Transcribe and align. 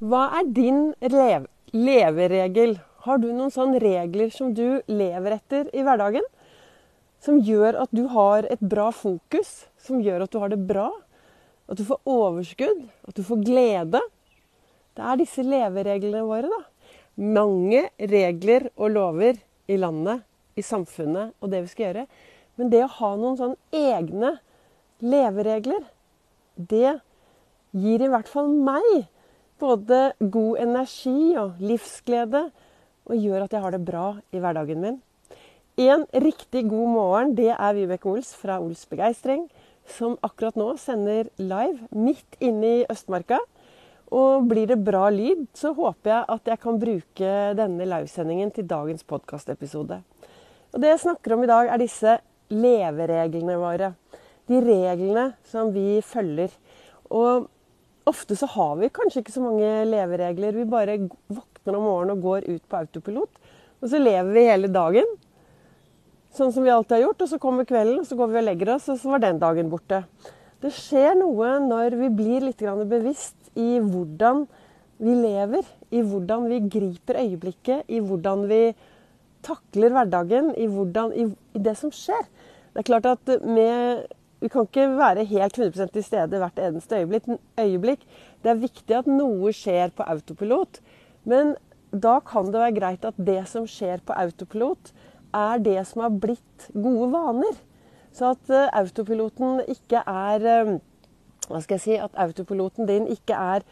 Hva 0.00 0.30
er 0.38 0.46
din 0.56 0.94
lev 1.12 1.42
leveregel? 1.76 2.78
Har 3.04 3.18
du 3.20 3.26
noen 3.34 3.50
sånne 3.52 3.76
regler 3.82 4.30
som 4.32 4.54
du 4.56 4.80
lever 4.88 5.34
etter 5.34 5.68
i 5.76 5.82
hverdagen? 5.84 6.24
Som 7.20 7.42
gjør 7.44 7.76
at 7.82 7.92
du 7.92 8.06
har 8.08 8.48
et 8.48 8.62
bra 8.64 8.86
fokus, 8.96 9.66
som 9.76 10.00
gjør 10.00 10.24
at 10.24 10.32
du 10.32 10.38
har 10.40 10.54
det 10.54 10.62
bra? 10.64 10.86
At 11.68 11.76
du 11.76 11.84
får 11.84 12.00
overskudd, 12.08 12.80
at 13.04 13.20
du 13.20 13.20
får 13.28 13.44
glede? 13.44 14.00
Det 14.96 15.04
er 15.04 15.20
disse 15.20 15.44
levereglene 15.44 16.24
våre, 16.24 16.48
da. 16.48 16.62
Mange 17.20 17.84
regler 18.00 18.70
og 18.80 18.96
lover 18.96 19.36
i 19.68 19.76
landet, 19.76 20.24
i 20.56 20.64
samfunnet 20.64 21.36
og 21.44 21.52
det 21.52 21.66
vi 21.66 21.74
skal 21.74 21.90
gjøre. 21.90 22.08
Men 22.56 22.72
det 22.72 22.86
å 22.86 22.92
ha 22.96 23.14
noen 23.20 23.36
sånne 23.36 23.84
egne 23.92 24.32
leveregler, 25.04 25.84
det 26.56 26.96
gir 27.76 28.00
i 28.00 28.14
hvert 28.16 28.32
fall 28.32 28.48
meg 28.48 29.10
både 29.60 30.00
god 30.18 30.58
energi 30.64 31.36
og 31.40 31.60
livsglede, 31.60 32.48
og 33.10 33.16
gjør 33.16 33.44
at 33.46 33.54
jeg 33.54 33.64
har 33.64 33.74
det 33.74 33.84
bra 33.84 34.06
i 34.32 34.40
hverdagen 34.42 34.82
min. 34.82 34.98
En 35.80 36.04
riktig 36.12 36.66
god 36.68 36.88
morgen, 36.92 37.34
det 37.38 37.52
er 37.54 37.76
Vibeke 37.76 38.08
Ols 38.10 38.34
fra 38.36 38.58
Ols 38.60 38.82
Begeistring, 38.90 39.46
som 39.88 40.18
akkurat 40.26 40.58
nå 40.58 40.74
sender 40.78 41.30
live 41.40 41.88
midt 41.94 42.36
inne 42.42 42.72
i 42.80 42.86
Østmarka. 42.90 43.38
Og 44.10 44.48
blir 44.50 44.66
det 44.66 44.80
bra 44.82 45.06
lyd, 45.14 45.46
så 45.54 45.70
håper 45.74 46.10
jeg 46.10 46.26
at 46.34 46.50
jeg 46.50 46.60
kan 46.64 46.80
bruke 46.82 47.34
denne 47.58 47.86
livesendingen 47.86 48.50
til 48.54 48.66
dagens 48.70 49.06
podkastepisode. 49.06 50.00
Og 50.74 50.82
det 50.82 50.90
jeg 50.92 51.02
snakker 51.04 51.34
om 51.34 51.44
i 51.46 51.50
dag, 51.50 51.70
er 51.70 51.82
disse 51.82 52.16
levereglene 52.50 53.56
våre. 53.58 53.92
De 54.50 54.58
reglene 54.64 55.30
som 55.46 55.70
vi 55.74 56.00
følger. 56.02 56.50
Og 57.14 57.46
ofte 58.08 58.36
så 58.36 58.48
har 58.54 58.76
vi 58.80 58.92
kanskje 58.92 59.22
ikke 59.22 59.34
så 59.34 59.42
mange 59.44 59.70
leveregler. 59.88 60.56
Vi 60.56 60.68
bare 60.68 60.96
våkner 61.28 61.76
om 61.76 61.86
morgenen 61.86 62.14
og 62.16 62.24
går 62.24 62.48
ut 62.48 62.62
på 62.68 62.78
autopilot. 62.80 63.40
Og 63.80 63.90
så 63.92 64.00
lever 64.00 64.32
vi 64.34 64.46
hele 64.48 64.70
dagen 64.72 65.08
sånn 66.36 66.52
som 66.54 66.64
vi 66.64 66.72
alltid 66.72 66.98
har 66.98 67.06
gjort. 67.08 67.24
Og 67.24 67.32
så 67.32 67.40
kommer 67.42 67.68
kvelden, 67.68 68.00
og 68.02 68.08
så 68.08 68.18
går 68.18 68.32
vi 68.32 68.40
og 68.40 68.46
legger 68.48 68.74
oss, 68.76 68.88
og 68.92 69.00
så 69.00 69.14
var 69.14 69.24
den 69.24 69.40
dagen 69.42 69.72
borte. 69.72 70.04
Det 70.60 70.72
skjer 70.76 71.16
noe 71.18 71.56
når 71.64 71.96
vi 72.00 72.10
blir 72.12 72.44
litt 72.44 72.62
bevisst 72.90 73.52
i 73.58 73.80
hvordan 73.80 74.44
vi 75.00 75.16
lever. 75.16 75.64
I 75.90 76.04
hvordan 76.06 76.46
vi 76.50 76.60
griper 76.70 77.18
øyeblikket, 77.22 77.88
i 77.88 78.00
hvordan 78.04 78.46
vi 78.50 78.62
takler 79.42 79.94
hverdagen, 79.96 80.52
i, 80.54 80.68
hvordan, 80.68 81.14
i, 81.16 81.24
i 81.56 81.62
det 81.64 81.76
som 81.80 81.92
skjer. 81.94 82.26
Det 82.70 82.82
er 82.82 82.86
klart 82.86 83.08
at 83.08 83.30
med 83.42 84.04
vi 84.40 84.48
kan 84.48 84.64
ikke 84.64 84.86
være 84.96 85.26
helt 85.28 85.58
100% 85.58 85.92
til 85.92 86.04
stede 86.04 86.38
hvert 86.40 86.60
eneste 86.64 87.02
øyeblikk. 87.60 88.06
Det 88.40 88.52
er 88.52 88.62
viktig 88.62 88.96
at 88.96 89.10
noe 89.10 89.52
skjer 89.52 89.92
på 89.92 90.06
autopilot. 90.08 90.80
Men 91.28 91.56
da 91.92 92.18
kan 92.24 92.48
det 92.48 92.62
være 92.62 92.76
greit 92.78 93.04
at 93.04 93.18
det 93.20 93.42
som 93.50 93.66
skjer 93.68 94.00
på 94.06 94.16
autopilot, 94.16 94.94
er 95.36 95.60
det 95.62 95.82
som 95.86 96.06
har 96.06 96.16
blitt 96.22 96.70
gode 96.72 97.10
vaner. 97.12 97.58
Så 98.16 98.32
at 98.32 98.48
uh, 98.50 98.70
autopiloten 98.80 99.60
ikke 99.70 100.00
er 100.08 100.46
uh, 100.64 100.78
Hva 101.50 101.60
skal 101.62 101.76
jeg 101.76 101.82
si 101.84 101.94
At 101.98 102.16
autopiloten 102.18 102.88
din 102.88 103.06
ikke 103.10 103.36
er 103.36 103.62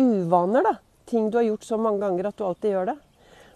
uvaner. 0.00 0.62
da. 0.64 0.74
Ting 1.10 1.28
du 1.28 1.36
har 1.36 1.44
gjort 1.44 1.66
så 1.66 1.76
mange 1.76 2.00
ganger 2.00 2.30
at 2.30 2.38
du 2.38 2.46
alltid 2.46 2.70
gjør 2.70 2.88
det. 2.92 2.96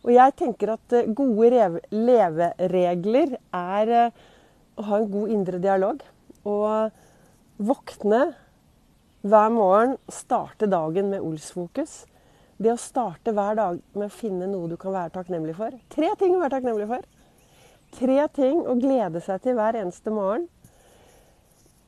Og 0.04 0.12
jeg 0.12 0.36
tenker 0.36 0.74
at 0.74 0.98
uh, 0.98 1.08
gode 1.14 1.80
leveregler 1.94 3.38
er 3.54 3.94
å 4.78 4.84
ha 4.90 4.98
en 4.98 5.10
god 5.14 5.36
indre 5.38 5.62
dialog 5.62 6.02
å 6.48 6.58
våkne 7.58 8.22
hver 9.28 9.50
morgen, 9.52 9.96
starte 10.08 10.68
dagen 10.70 11.10
med 11.12 11.24
Ols-fokus. 11.24 12.04
Det 12.58 12.72
å 12.72 12.80
starte 12.80 13.34
hver 13.34 13.58
dag 13.58 13.80
med 13.94 14.08
å 14.08 14.14
finne 14.14 14.48
noe 14.50 14.70
du 14.70 14.76
kan 14.80 14.94
være 14.94 15.14
takknemlig 15.14 15.56
for. 15.58 15.74
Tre 15.94 16.10
ting 16.18 16.34
å 16.36 16.42
være 16.42 16.56
takknemlig 16.56 16.88
for. 16.90 17.04
Tre 17.98 18.18
ting 18.34 18.62
å 18.66 18.76
glede 18.78 19.22
seg 19.24 19.42
til 19.44 19.58
hver 19.58 19.78
eneste 19.78 20.12
morgen. 20.14 20.48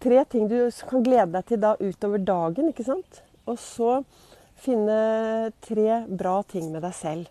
Tre 0.01 0.23
ting 0.33 0.47
du 0.49 0.57
kan 0.89 1.05
glede 1.05 1.35
deg 1.35 1.49
til 1.49 1.61
da 1.61 1.75
utover 1.81 2.23
dagen, 2.25 2.71
ikke 2.71 2.87
sant. 2.87 3.21
Og 3.51 3.59
så 3.61 3.99
finne 4.61 5.51
tre 5.65 6.03
bra 6.09 6.41
ting 6.49 6.71
med 6.73 6.85
deg 6.87 6.97
selv. 6.97 7.29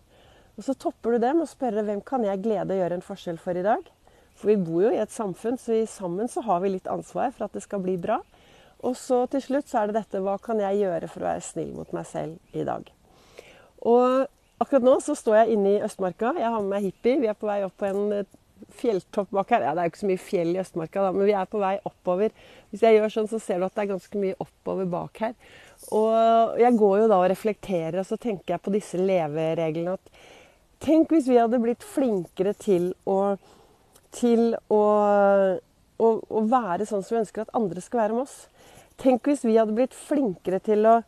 Og 0.59 0.65
så 0.67 0.75
topper 0.75 1.15
du 1.15 1.23
det 1.23 1.31
med 1.37 1.45
å 1.45 1.49
spørre 1.49 1.85
hvem 1.87 2.01
kan 2.05 2.25
jeg 2.27 2.43
glede 2.43 2.75
å 2.75 2.79
gjøre 2.81 2.99
en 2.99 3.05
forskjell 3.05 3.39
for 3.41 3.57
i 3.57 3.63
dag? 3.65 3.85
For 4.39 4.53
vi 4.53 4.59
bor 4.63 4.85
jo 4.85 4.91
i 4.95 5.01
et 5.03 5.11
samfunn, 5.11 5.59
så 5.59 5.75
vi, 5.75 5.85
sammen 5.89 6.29
så 6.31 6.43
har 6.45 6.61
vi 6.63 6.71
litt 6.77 6.87
ansvar 6.87 7.33
for 7.35 7.49
at 7.49 7.55
det 7.57 7.65
skal 7.65 7.83
bli 7.83 7.97
bra. 7.99 8.21
Og 8.87 8.95
så 8.95 9.25
til 9.31 9.43
slutt 9.43 9.67
så 9.67 9.81
er 9.81 9.89
det 9.89 9.99
dette 9.99 10.21
hva 10.23 10.37
kan 10.39 10.61
jeg 10.63 10.79
gjøre 10.79 11.09
for 11.11 11.25
å 11.25 11.31
være 11.33 11.43
snill 11.43 11.73
mot 11.75 11.89
meg 11.95 12.07
selv 12.07 12.55
i 12.55 12.63
dag. 12.67 12.85
Og 13.83 14.27
akkurat 14.63 14.85
nå 14.87 14.95
så 15.03 15.15
står 15.19 15.41
jeg 15.41 15.57
inne 15.57 15.73
i 15.75 15.81
Østmarka. 15.83 16.31
Jeg 16.39 16.53
har 16.53 16.63
med 16.63 16.71
meg 16.71 16.87
hippie. 16.87 17.19
Vi 17.19 17.27
er 17.31 17.35
på 17.35 17.49
vei 17.49 17.59
opp 17.67 17.75
på 17.79 17.89
en 17.89 18.15
eh, 18.15 18.31
fjelltopp 18.79 19.35
bak 19.35 19.51
her. 19.51 19.67
Ja, 19.67 19.75
det 19.75 19.83
er 19.83 19.89
jo 19.89 19.93
ikke 19.93 20.03
så 20.05 20.11
mye 20.13 20.23
fjell 20.23 20.55
i 20.55 20.63
Østmarka, 20.63 21.03
da, 21.03 21.11
men 21.15 21.27
vi 21.27 21.35
er 21.35 21.51
på 21.51 21.59
vei 21.59 21.75
oppover. 21.91 22.33
Hvis 22.71 22.87
jeg 22.87 22.95
gjør 22.95 23.15
sånn, 23.17 23.29
så 23.31 23.43
ser 23.43 23.59
du 23.59 23.67
at 23.67 23.75
det 23.75 23.85
er 23.85 23.93
ganske 23.93 24.23
mye 24.23 24.39
oppover 24.39 24.89
bak 24.95 25.23
her. 25.25 25.37
Og 25.95 26.59
jeg 26.63 26.79
går 26.79 26.97
jo 27.03 27.11
da 27.11 27.19
og 27.19 27.29
reflekterer, 27.31 27.99
og 27.99 28.07
så 28.07 28.19
tenker 28.19 28.55
jeg 28.55 28.63
på 28.63 28.75
disse 28.75 28.99
levereglene 28.99 29.99
at 29.99 30.19
Tenk 30.79 31.09
hvis 31.11 31.25
vi 31.27 31.35
hadde 31.35 31.57
blitt 31.59 31.83
flinkere 31.83 32.53
til 32.55 32.93
å 33.03 33.35
til 34.15 34.53
å, 34.73 34.81
å, 35.99 36.07
å, 36.09 36.41
være 36.49 36.87
sånn 36.89 37.03
som 37.05 37.15
vi 37.15 37.21
ønsker 37.21 37.45
at 37.45 37.55
andre 37.57 37.83
skal 37.83 38.03
være 38.03 38.17
med 38.17 38.25
oss. 38.25 38.37
Tenk 38.99 39.29
hvis 39.29 39.45
vi 39.45 39.57
hadde 39.59 39.75
blitt 39.77 39.95
flinkere 39.97 40.61
til 40.63 40.89
å 40.89 40.99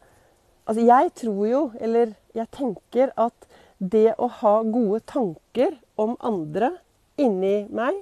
Altså, 0.70 0.84
jeg 0.86 1.10
tror 1.18 1.40
jo, 1.50 1.60
eller 1.82 2.12
jeg 2.38 2.48
tenker 2.54 3.10
at 3.20 3.48
det 3.82 4.14
å 4.22 4.28
ha 4.30 4.52
gode 4.62 5.00
tanker 5.10 5.74
om 6.00 6.14
andre 6.22 6.70
inni 7.20 7.66
meg, 7.74 7.98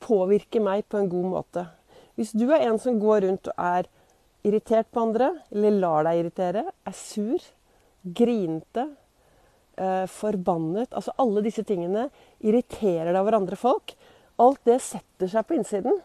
påvirker 0.00 0.62
meg 0.62 0.86
på 0.88 1.00
en 1.00 1.10
god 1.10 1.26
måte. 1.32 1.64
Hvis 2.14 2.30
du 2.30 2.46
er 2.46 2.68
en 2.68 2.78
som 2.80 3.00
går 3.02 3.26
rundt 3.26 3.50
og 3.50 3.58
er 3.58 3.90
irritert 4.46 4.86
på 4.94 5.02
andre, 5.02 5.32
eller 5.50 5.80
lar 5.82 6.06
deg 6.06 6.22
irritere, 6.22 6.64
er 6.70 6.96
sur, 6.96 7.42
grinete, 8.04 8.86
forbannet 10.10 10.92
Altså 10.94 11.12
alle 11.18 11.42
disse 11.42 11.64
tingene 11.66 12.04
irriterer 12.44 13.10
deg 13.10 13.18
over 13.20 13.36
andre 13.40 13.58
folk 13.58 13.96
alt 14.42 14.62
det 14.66 14.80
setter 14.82 15.30
seg 15.30 15.46
på 15.46 15.56
innsiden. 15.58 16.00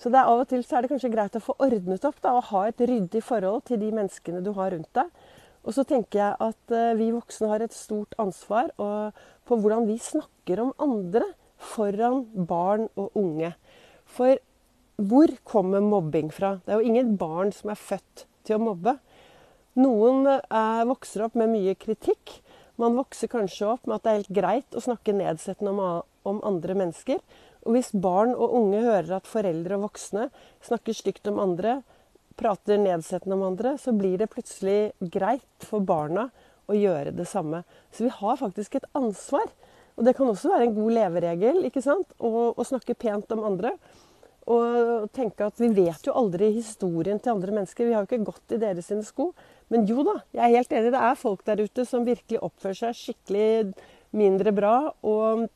Så 0.00 0.10
det 0.10 0.20
er 0.20 0.30
av 0.30 0.42
og 0.42 0.48
til 0.50 0.62
så 0.64 0.78
er 0.78 0.84
det 0.84 0.92
kanskje 0.94 1.12
greit 1.12 1.36
å 1.36 1.42
få 1.44 1.56
ordnet 1.60 2.06
opp 2.08 2.20
da, 2.24 2.32
og 2.38 2.48
ha 2.50 2.64
et 2.68 2.80
ryddig 2.88 3.22
forhold 3.24 3.66
til 3.68 3.80
de 3.82 3.90
menneskene 3.94 4.42
du 4.44 4.54
har 4.56 4.72
rundt 4.74 4.90
deg. 4.96 5.10
Og 5.60 5.76
så 5.76 5.84
tenker 5.84 6.22
jeg 6.22 6.38
at 6.40 6.72
uh, 6.72 6.96
vi 6.96 7.10
voksne 7.12 7.50
har 7.50 7.62
et 7.62 7.76
stort 7.76 8.16
ansvar 8.22 8.72
på 8.78 9.58
hvordan 9.60 9.84
vi 9.90 9.98
snakker 10.00 10.62
om 10.62 10.72
andre 10.80 11.26
foran 11.60 12.24
barn 12.48 12.88
og 12.96 13.12
unge. 13.20 13.52
For 14.08 14.40
hvor 15.00 15.32
kommer 15.44 15.84
mobbing 15.84 16.32
fra? 16.32 16.56
Det 16.64 16.72
er 16.72 16.80
jo 16.80 16.88
ingen 16.88 17.12
barn 17.20 17.52
som 17.52 17.72
er 17.72 17.80
født 17.80 18.24
til 18.48 18.56
å 18.56 18.64
mobbe. 18.70 18.96
Noen 19.80 20.24
uh, 20.26 20.82
vokser 20.88 21.26
opp 21.28 21.36
med 21.38 21.52
mye 21.52 21.76
kritikk. 21.78 22.40
Man 22.80 22.96
vokser 22.96 23.28
kanskje 23.28 23.68
opp 23.74 23.86
med 23.86 23.98
at 23.98 24.04
det 24.04 24.10
er 24.10 24.20
helt 24.20 24.36
greit 24.40 24.76
å 24.76 24.82
snakke 24.82 25.14
nedsettende 25.16 25.72
om, 25.74 26.02
om 26.28 26.42
andre 26.48 26.76
mennesker. 26.78 27.20
Og 27.66 27.76
hvis 27.76 27.92
barn 27.92 28.32
og 28.32 28.54
unge 28.56 28.80
hører 28.80 29.18
at 29.18 29.28
foreldre 29.28 29.76
og 29.76 29.90
voksne 29.90 30.28
snakker 30.64 30.96
stygt 30.96 31.28
om 31.28 31.42
andre, 31.42 31.80
prater 32.40 32.80
nedsettende 32.80 33.36
om 33.36 33.44
andre, 33.50 33.74
så 33.76 33.92
blir 33.92 34.16
det 34.20 34.30
plutselig 34.32 34.94
greit 35.12 35.66
for 35.68 35.84
barna 35.84 36.30
å 36.70 36.76
gjøre 36.76 37.12
det 37.16 37.26
samme. 37.28 37.64
Så 37.92 38.06
vi 38.06 38.14
har 38.14 38.40
faktisk 38.40 38.78
et 38.78 38.88
ansvar. 38.96 39.50
Og 39.98 40.06
det 40.06 40.14
kan 40.16 40.30
også 40.30 40.54
være 40.54 40.70
en 40.70 40.76
god 40.78 40.94
leveregel 40.96 41.66
ikke 41.68 41.82
sant? 41.84 42.14
Å, 42.16 42.30
å 42.56 42.64
snakke 42.64 42.96
pent 42.96 43.34
om 43.36 43.44
andre. 43.44 43.74
Og 44.46 45.10
tenke 45.12 45.46
at 45.46 45.60
vi 45.60 45.68
vet 45.74 46.06
jo 46.06 46.16
aldri 46.16 46.50
historien 46.54 47.20
til 47.20 47.34
andre 47.34 47.52
mennesker. 47.52 47.86
Vi 47.86 47.94
har 47.94 48.06
jo 48.06 48.08
ikke 48.08 48.30
gått 48.32 48.56
i 48.56 48.60
deres 48.62 48.90
sko. 49.06 49.30
Men 49.68 49.86
jo 49.86 50.02
da, 50.06 50.20
jeg 50.32 50.44
er 50.46 50.56
helt 50.56 50.72
enig. 50.72 50.92
Det 50.94 51.02
er 51.10 51.20
folk 51.20 51.44
der 51.46 51.62
ute 51.62 51.84
som 51.86 52.06
virkelig 52.08 52.40
oppfører 52.42 52.78
seg 52.78 52.98
skikkelig 52.98 53.74
mindre 54.16 54.52
bra. 54.56 54.74
Og 55.06 55.46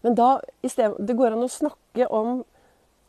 men 0.00 0.14
da 0.14 0.40
stedet, 0.68 0.96
det 0.98 1.16
går 1.18 1.34
an 1.34 1.46
å 1.46 1.50
snakke 1.50 2.06
om 2.14 2.42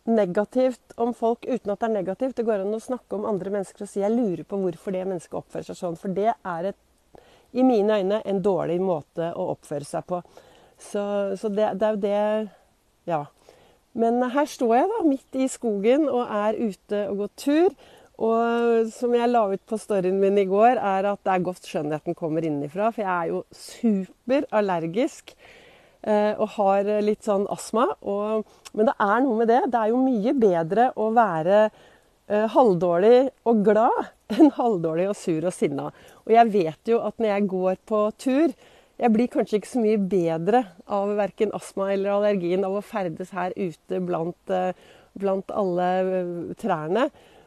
negativt 0.09 0.95
om 0.97 1.13
folk 1.13 1.45
uten 1.45 1.73
at 1.73 1.81
det 1.81 1.89
er 1.89 1.95
negativt. 1.99 2.37
Det 2.39 2.45
går 2.47 2.63
an 2.63 2.73
å 2.73 2.81
snakke 2.81 3.17
om 3.17 3.27
andre 3.29 3.53
mennesker 3.53 3.85
og 3.85 3.89
si 3.89 3.99
'jeg 4.01 4.15
lurer 4.15 4.43
på 4.43 4.57
hvorfor 4.57 4.91
det 4.91 5.05
mennesket 5.05 5.37
oppfører 5.37 5.65
seg 5.65 5.77
sånn'. 5.77 5.97
For 5.97 6.09
det 6.09 6.33
er 6.33 6.65
et, 6.65 6.75
i 7.53 7.63
mine 7.63 7.99
øyne 7.99 8.21
en 8.25 8.41
dårlig 8.41 8.81
måte 8.81 9.33
å 9.35 9.51
oppføre 9.53 9.85
seg 9.85 10.05
på. 10.05 10.23
Så, 10.77 11.35
så 11.37 11.49
det, 11.49 11.77
det, 11.79 11.85
er 11.87 11.93
jo 11.93 12.01
det 12.01 12.49
Ja. 13.05 13.25
Men 13.97 14.21
her 14.33 14.49
står 14.49 14.75
jeg 14.75 14.89
da, 14.91 14.99
midt 15.07 15.39
i 15.39 15.47
skogen 15.51 16.05
og 16.09 16.25
er 16.25 16.59
ute 16.59 17.05
og 17.09 17.23
går 17.23 17.31
tur. 17.39 17.79
Og 18.19 18.91
som 18.91 19.15
jeg 19.15 19.31
la 19.31 19.45
ut 19.47 19.63
på 19.67 19.79
storyen 19.79 20.19
min 20.19 20.37
i 20.41 20.47
går, 20.49 20.75
er 20.75 21.07
at 21.07 21.23
det 21.23 21.33
er 21.33 21.47
godt 21.47 21.69
skjønnheten 21.69 22.17
kommer 22.19 22.43
innenfra. 22.43 22.91
For 22.91 23.05
jeg 23.05 23.13
er 23.15 23.31
jo 23.31 23.43
superallergisk 23.55 25.33
Eh, 25.99 26.31
og 26.39 26.53
har 26.55 26.87
litt 27.03 27.25
sånn 27.27 27.45
astma. 27.51 27.89
Og, 28.07 28.47
men 28.71 28.87
det 28.87 28.95
er 29.03 29.23
noe 29.25 29.41
med 29.41 29.49
det. 29.51 29.61
Det 29.67 29.81
er 29.81 29.91
jo 29.91 29.99
mye 29.99 30.33
bedre 30.39 30.87
å 30.95 31.09
være 31.15 31.57
eh, 31.67 32.45
halvdårlig 32.53 33.17
og 33.51 33.63
glad 33.67 34.11
enn 34.37 34.53
halvdårlig 34.55 35.09
og 35.11 35.17
sur 35.19 35.49
og 35.49 35.55
sinna. 35.55 35.89
Og 36.23 36.35
jeg 36.35 36.53
vet 36.55 36.93
jo 36.93 37.01
at 37.03 37.19
når 37.19 37.33
jeg 37.33 37.49
går 37.51 37.81
på 37.91 38.03
tur 38.21 38.55
Jeg 38.99 39.13
blir 39.15 39.29
kanskje 39.31 39.61
ikke 39.61 39.69
så 39.69 39.79
mye 39.79 39.99
bedre 40.11 40.59
av 40.91 41.13
verken 41.15 41.53
astma 41.55 41.93
eller 41.93 42.17
allergien 42.17 42.65
av 42.67 42.73
å 42.75 42.83
ferdes 42.83 43.29
her 43.31 43.53
ute 43.55 43.99
blant, 44.03 44.51
eh, 44.51 44.73
blant 45.15 45.51
alle 45.55 45.85
eh, 46.01 46.31
trærne. 46.59 47.05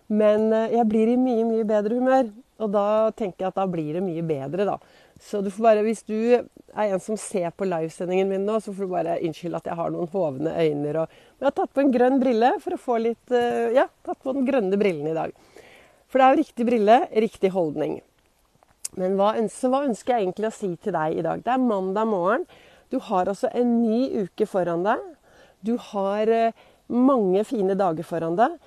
Men 0.08 0.46
eh, 0.48 0.78
jeg 0.78 0.88
blir 0.88 1.10
i 1.12 1.18
mye, 1.20 1.44
mye 1.44 1.66
bedre 1.68 1.98
humør. 1.98 2.30
Og 2.62 2.70
da 2.72 2.86
tenker 3.18 3.44
jeg 3.44 3.50
at 3.50 3.58
da 3.58 3.66
blir 3.68 3.98
det 3.98 4.04
mye 4.04 4.22
bedre, 4.24 4.64
da. 4.64 4.78
Så 5.20 5.42
du 5.44 5.50
får 5.52 5.66
bare, 5.66 5.82
hvis 5.84 6.00
du 6.08 6.16
er 6.16 6.86
en 6.86 7.02
som 7.02 7.18
ser 7.20 7.50
på 7.52 7.68
livesendingen 7.68 8.30
min 8.30 8.46
nå, 8.48 8.56
så 8.62 8.72
får 8.72 8.88
du 8.88 8.94
bare 8.94 9.18
unnskylde 9.20 9.60
at 9.60 9.68
jeg 9.68 9.76
har 9.76 9.92
noen 9.92 10.08
hovne 10.14 10.54
øyne. 10.56 10.94
Og, 11.02 11.18
jeg 11.36 11.48
har 11.50 11.56
tatt 11.58 11.74
på 11.74 11.82
en 11.84 11.92
grønn 11.92 12.16
brille 12.22 12.54
for 12.64 12.78
å 12.78 12.80
få 12.80 12.96
litt 13.02 13.36
Ja, 13.76 13.90
tatt 14.06 14.22
på 14.24 14.32
den 14.38 14.48
grønne 14.48 14.78
brillen 14.80 15.10
i 15.10 15.18
dag. 15.18 15.36
For 16.08 16.20
det 16.20 16.24
er 16.24 16.32
jo 16.32 16.42
riktig 16.42 16.68
brille, 16.68 16.98
riktig 17.26 17.52
holdning. 17.52 18.00
Men 19.00 19.16
hva 19.16 19.32
ønsker, 19.40 19.72
hva 19.72 19.86
ønsker 19.86 20.14
jeg 20.14 20.26
egentlig 20.26 20.50
å 20.50 20.54
si 20.54 20.74
til 20.82 20.94
deg 20.96 21.16
i 21.16 21.24
dag? 21.24 21.40
Det 21.44 21.54
er 21.54 21.64
mandag 21.64 22.08
morgen. 22.10 22.44
Du 22.92 22.98
har 23.08 23.30
altså 23.30 23.48
en 23.56 23.78
ny 23.80 24.26
uke 24.26 24.46
foran 24.48 24.84
deg. 24.84 25.00
Du 25.64 25.76
har 25.92 26.28
eh, 26.28 26.52
mange 26.92 27.44
fine 27.48 27.76
dager 27.78 28.04
foran 28.04 28.36
deg. 28.36 28.58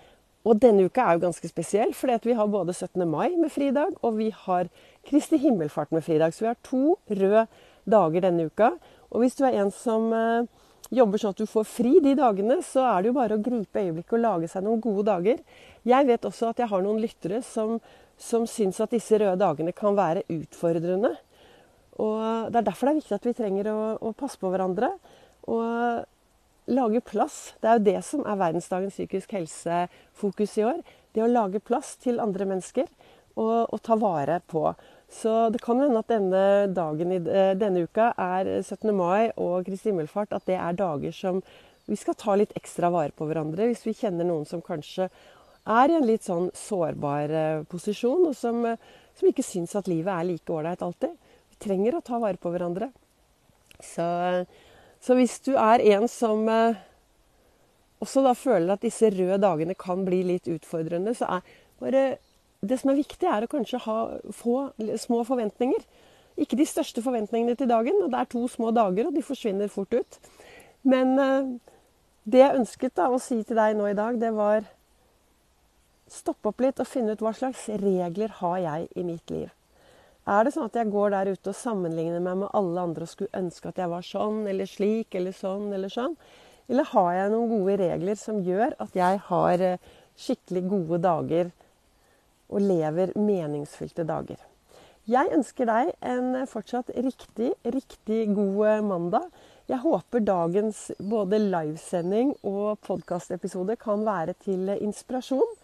Og 0.45 0.59
denne 0.61 0.85
uka 0.85 1.05
er 1.05 1.17
jo 1.17 1.25
ganske 1.25 1.49
spesiell, 1.49 1.93
fordi 1.97 2.29
vi 2.29 2.37
har 2.37 2.49
både 2.49 2.73
17. 2.73 3.01
mai 3.09 3.33
med 3.37 3.49
fridag, 3.53 3.95
og 4.05 4.17
vi 4.19 4.29
har 4.45 4.69
Kristi 5.05 5.37
himmelfart 5.41 5.93
med 5.93 6.05
fridag. 6.05 6.33
Så 6.33 6.45
vi 6.45 6.51
har 6.51 6.59
to 6.65 6.97
røde 7.09 7.47
dager 7.89 8.25
denne 8.25 8.45
uka. 8.49 8.75
Og 9.11 9.23
hvis 9.23 9.37
du 9.37 9.45
er 9.45 9.57
en 9.61 9.73
som 9.73 10.09
eh, 10.13 10.49
jobber 10.93 11.21
sånn 11.21 11.33
at 11.35 11.41
du 11.41 11.47
får 11.49 11.67
fri 11.69 11.93
de 12.03 12.15
dagene, 12.17 12.59
så 12.65 12.83
er 12.89 13.03
det 13.03 13.11
jo 13.11 13.17
bare 13.17 13.37
å 13.37 13.43
gripe 13.43 13.81
øyeblikket 13.81 14.17
og 14.17 14.23
lage 14.23 14.49
seg 14.51 14.65
noen 14.65 14.81
gode 14.83 15.05
dager. 15.09 15.39
Jeg 15.87 16.07
vet 16.09 16.27
også 16.27 16.51
at 16.51 16.61
jeg 16.61 16.71
har 16.71 16.83
noen 16.85 17.01
lyttere 17.01 17.41
som, 17.45 17.79
som 18.17 18.45
syns 18.49 18.81
at 18.83 18.93
disse 18.93 19.17
røde 19.21 19.39
dagene 19.41 19.73
kan 19.75 19.97
være 19.97 20.25
utfordrende. 20.29 21.15
Og 22.01 22.51
Det 22.51 22.59
er 22.59 22.67
derfor 22.67 22.89
det 22.89 22.93
er 22.93 22.99
viktig 22.99 23.15
at 23.15 23.29
vi 23.29 23.37
trenger 23.37 23.71
å, 23.71 23.79
å 24.03 24.11
passe 24.17 24.39
på 24.41 24.51
hverandre. 24.51 24.91
Og 25.47 26.05
lage 26.65 27.01
plass. 27.05 27.53
Det 27.61 27.69
er 27.69 27.77
jo 27.77 27.85
det 27.85 27.99
som 28.05 28.25
er 28.25 28.39
verdensdagens 28.41 28.95
psykisk 28.97 29.35
helse-fokus 29.37 30.57
i 30.59 30.65
år. 30.65 30.81
Det 31.13 31.23
å 31.23 31.31
lage 31.31 31.61
plass 31.63 31.95
til 32.01 32.19
andre 32.19 32.47
mennesker 32.49 32.89
og, 33.35 33.71
og 33.71 33.79
ta 33.85 33.97
vare 33.99 34.41
på. 34.47 34.67
Så 35.11 35.49
det 35.53 35.61
kan 35.63 35.79
hende 35.79 36.01
at 36.01 36.09
denne 36.09 36.41
dagen 36.73 37.13
i 37.13 37.19
eh, 37.21 37.53
denne 37.57 37.85
uka 37.85 38.11
er 38.17 38.49
17. 38.61 38.89
mai 38.95 39.31
og 39.37 39.65
Kristi 39.67 39.91
himmelfart. 39.91 40.33
At 40.33 40.47
det 40.49 40.57
er 40.57 40.77
dager 40.77 41.13
som 41.15 41.41
vi 41.85 41.97
skal 41.99 42.17
ta 42.17 42.35
litt 42.35 42.55
ekstra 42.57 42.89
vare 42.93 43.13
på 43.13 43.27
hverandre. 43.29 43.69
Hvis 43.69 43.85
vi 43.85 43.95
kjenner 43.97 44.27
noen 44.27 44.47
som 44.49 44.63
kanskje 44.65 45.09
er 45.65 45.91
i 45.91 45.97
en 45.97 46.07
litt 46.07 46.25
sånn 46.25 46.49
sårbar 46.57 47.31
eh, 47.33 47.63
posisjon, 47.69 48.25
og 48.29 48.35
som, 48.37 48.63
eh, 48.65 48.81
som 49.17 49.29
ikke 49.29 49.45
syns 49.45 49.77
at 49.77 49.89
livet 49.89 50.11
er 50.13 50.29
like 50.31 50.53
ålreit 50.53 50.83
alltid. 50.85 51.13
Vi 51.53 51.61
trenger 51.67 51.97
å 51.97 52.05
ta 52.05 52.19
vare 52.21 52.41
på 52.41 52.51
hverandre. 52.53 52.89
Så, 53.83 54.05
så 55.03 55.17
hvis 55.17 55.37
du 55.45 55.53
er 55.59 55.83
en 55.93 56.09
som 56.09 56.47
også 58.03 58.23
da 58.25 58.31
føler 58.37 58.73
at 58.73 58.83
disse 58.85 59.09
røde 59.11 59.37
dagene 59.41 59.75
kan 59.77 60.05
bli 60.07 60.21
litt 60.27 60.47
utfordrende, 60.51 61.13
så 61.17 61.37
er 61.37 61.55
bare 61.81 62.03
det 62.69 62.79
som 62.81 62.91
er 62.91 62.99
viktig, 62.99 63.27
er 63.29 63.45
å 63.45 63.51
kanskje 63.51 63.81
ha 63.85 63.97
få 64.33 64.57
små 65.01 65.23
forventninger. 65.27 65.85
Ikke 66.41 66.59
de 66.59 66.67
største 66.67 67.03
forventningene 67.05 67.55
til 67.55 67.69
dagen. 67.71 68.01
og 68.03 68.11
Det 68.11 68.19
er 68.19 68.31
to 68.31 68.47
små 68.51 68.71
dager, 68.75 69.07
og 69.07 69.15
de 69.15 69.23
forsvinner 69.23 69.71
fort 69.71 69.93
ut. 69.93 70.19
Men 70.83 71.19
uh, 71.19 71.53
det 72.25 72.41
jeg 72.41 72.59
ønsket 72.59 72.95
da, 72.97 73.09
å 73.09 73.21
si 73.21 73.41
til 73.43 73.57
deg 73.57 73.77
nå 73.77 73.89
i 73.89 73.97
dag, 73.97 74.19
det 74.21 74.33
var 74.35 74.65
Stopp 76.05 76.45
opp 76.45 76.59
litt 76.61 76.77
og 76.77 76.85
finne 76.85 77.15
ut 77.15 77.21
hva 77.25 77.31
slags 77.33 77.63
regler 77.81 78.29
har 78.39 78.59
jeg 78.61 78.89
i 78.93 79.03
mitt 79.07 79.31
liv. 79.33 79.47
Er 80.29 80.45
det 80.45 80.51
sånn 80.53 80.67
at 80.69 80.77
jeg 80.77 80.91
går 80.93 81.11
der 81.13 81.31
ute 81.33 81.49
og 81.49 81.57
sammenligner 81.57 82.21
meg 82.21 82.43
med 82.43 82.53
alle 82.57 82.83
andre 82.87 83.07
og 83.07 83.09
skulle 83.09 83.41
ønske 83.41 83.71
at 83.71 83.81
jeg 83.81 83.89
var 83.89 84.05
sånn 84.05 84.43
eller 84.49 84.69
slik 84.69 85.17
eller 85.17 85.33
sånn 85.33 85.73
eller 85.73 85.89
sånn? 85.89 86.13
Eller 86.69 86.87
har 86.91 87.11
jeg 87.13 87.33
noen 87.33 87.51
gode 87.51 87.77
regler 87.81 88.17
som 88.21 88.41
gjør 88.45 88.73
at 88.85 88.97
jeg 88.97 89.21
har 89.27 89.65
eh, 89.65 89.89
skikkelig 90.17 90.63
gode 90.69 91.01
dager 91.03 91.51
og 92.49 92.61
lever 92.61 93.13
meningsfylte 93.17 94.05
dager. 94.07 94.37
Jeg 95.05 95.29
ønsker 95.35 95.67
deg 95.69 95.91
en 96.01 96.47
fortsatt 96.49 96.89
riktig, 96.97 97.51
riktig 97.61 98.23
god 98.33 98.81
mandag. 98.87 99.27
Jeg 99.69 99.81
håper 99.83 100.21
dagens 100.25 100.79
både 100.97 101.37
livesending 101.41 102.31
og 102.45 102.79
podkastepisode 102.85 103.77
kan 103.81 104.05
være 104.05 104.33
til 104.45 104.71
inspirasjon. 104.79 105.55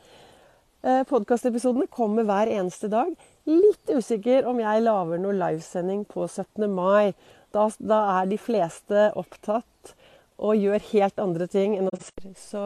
Eh, 0.82 1.04
podkastepisodene 1.10 1.86
kommer 1.94 2.26
hver 2.26 2.50
eneste 2.50 2.90
dag. 2.90 3.12
Litt 3.50 3.90
usikker 3.94 4.48
om 4.50 4.62
jeg 4.62 4.86
lager 4.86 5.22
noe 5.22 5.38
livesending 5.38 6.08
på 6.10 6.26
17. 6.26 6.66
mai. 6.70 7.14
Da, 7.54 7.68
da, 7.78 8.00
er 8.22 8.30
de 8.32 8.40
fleste 8.42 9.10
opptatt 9.18 9.94
og 10.42 10.58
gjør 10.58 10.82
helt 10.94 11.22
andre 11.22 11.46
ting 11.50 11.76
enn 11.78 11.90
å 11.90 12.02
Så 12.38 12.64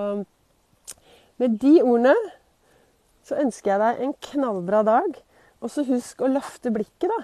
med 1.39 1.59
de 1.59 1.79
ordene 1.83 2.15
så 3.25 3.39
ønsker 3.41 3.73
jeg 3.73 3.81
deg 3.81 4.03
en 4.05 4.13
knallbra 4.29 4.83
dag. 4.85 5.17
Og 5.63 5.71
så 5.71 5.85
husk 5.87 6.21
å 6.21 6.29
løfte 6.29 6.71
blikket, 6.73 7.09
da. 7.09 7.23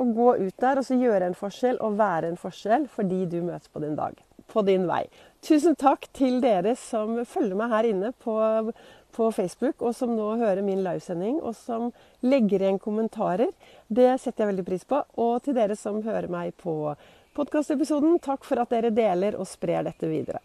Og 0.00 0.14
gå 0.16 0.28
ut 0.40 0.56
der 0.62 0.80
og 0.80 0.86
så 0.86 0.96
gjøre 0.98 1.28
en 1.28 1.36
forskjell 1.38 1.78
og 1.84 1.98
være 2.00 2.32
en 2.32 2.40
forskjell 2.40 2.88
for 2.90 3.06
de 3.06 3.20
du 3.30 3.38
møter 3.44 3.70
på 3.70 3.82
din 3.84 3.94
dag. 3.98 4.16
På 4.50 4.64
din 4.66 4.88
vei. 4.88 5.04
Tusen 5.44 5.76
takk 5.78 6.08
til 6.16 6.40
dere 6.42 6.74
som 6.78 7.20
følger 7.28 7.58
meg 7.58 7.70
her 7.70 7.88
inne 7.90 8.10
på, 8.24 8.34
på 9.14 9.28
Facebook, 9.36 9.84
og 9.84 9.94
som 9.96 10.14
nå 10.16 10.34
hører 10.40 10.64
min 10.66 10.82
livesending, 10.84 11.38
og 11.40 11.54
som 11.58 11.92
legger 12.24 12.64
igjen 12.64 12.80
kommentarer. 12.82 13.52
Det 13.86 14.10
setter 14.22 14.44
jeg 14.44 14.54
veldig 14.54 14.66
pris 14.66 14.88
på. 14.88 15.02
Og 15.20 15.36
til 15.44 15.56
dere 15.56 15.78
som 15.78 16.02
hører 16.02 16.30
meg 16.32 16.56
på 16.60 16.74
podkastepisoden, 17.36 18.18
takk 18.24 18.46
for 18.48 18.62
at 18.64 18.74
dere 18.74 18.94
deler 18.94 19.38
og 19.38 19.48
sprer 19.50 19.86
dette 19.86 20.10
videre. 20.10 20.42